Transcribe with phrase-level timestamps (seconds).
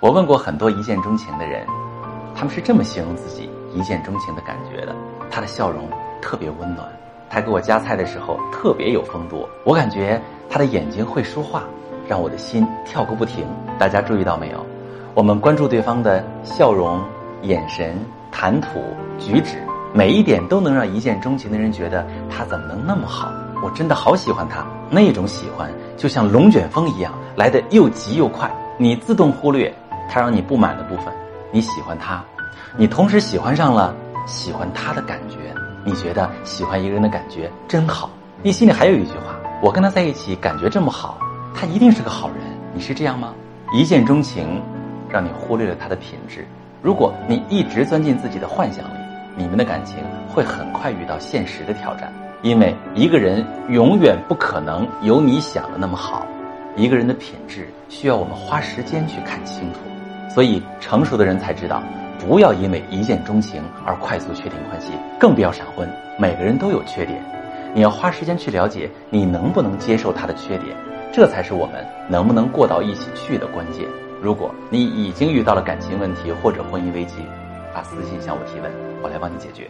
[0.00, 1.66] 我问过很多一见钟情的人，
[2.32, 4.94] 他们是这么形容自己一见钟情的感觉的：
[5.28, 5.88] 他的笑容
[6.22, 6.86] 特别温暖，
[7.28, 11.64] 他给我夹菜的时候特别有风度，我感觉他的眼睛会说话，
[12.06, 13.44] 让我的心跳个不停。
[13.76, 14.64] 大家注意到没有？
[15.14, 17.02] 我们关注对方的笑容、
[17.42, 17.98] 眼神、
[18.30, 18.78] 谈吐、
[19.18, 19.56] 举止，
[19.92, 23.32] 每一点都能让一见钟情的人觉得他怎么能那么好？
[23.64, 24.64] 我真的好喜欢他。
[24.88, 28.48] 那种喜欢就像龙卷风一样，来的又急又快。
[28.80, 29.74] 你自动忽略
[30.08, 31.12] 他让你不满的部分，
[31.52, 32.24] 你喜欢他，
[32.76, 33.94] 你同时喜欢上了
[34.26, 35.36] 喜欢他的感觉。
[35.84, 38.10] 你觉得喜欢一个人的感觉真好，
[38.42, 41.18] 你心里还有一句话：我跟他在一起感觉这么好，
[41.54, 42.38] 他一定是个好人。
[42.74, 43.34] 你是这样吗？
[43.72, 44.60] 一见钟情。
[45.10, 46.46] 让你忽略了他的品质。
[46.82, 48.98] 如果你一直钻进自己的幻想里，
[49.34, 49.96] 你们的感情
[50.28, 52.12] 会很快遇到现实的挑战。
[52.42, 56.26] 因为一个人永远不可能有你想的那么好，
[56.76, 59.80] 一个人的品质需要我们花时间去看清楚。
[60.28, 61.82] 所以，成熟的人才知道，
[62.18, 65.88] 不要因为一见钟情而快速确定关系，更不要闪婚。
[66.18, 67.22] 每个人都有缺点，
[67.74, 70.76] 你要花时间去了解你能不能接受他的缺点，
[71.12, 73.84] 这才是我们能不能过到一起去的关键。
[74.20, 77.16] 如果你已经遇到了感情问题或者婚姻危机，
[77.72, 78.70] 发私信向我提问，
[79.02, 79.62] 我来帮你解决。